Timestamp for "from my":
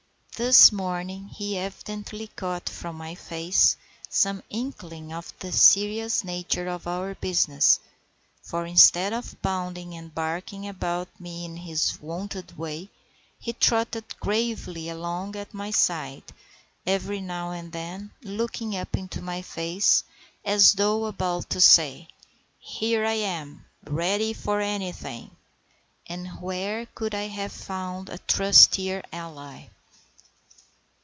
2.67-3.13